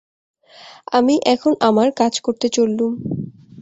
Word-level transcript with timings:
আমি 0.91 1.15
এখন 1.25 1.53
আমার 1.61 1.89
কাজ 1.97 2.13
করতে 2.19 2.47
চললুম। 2.49 2.91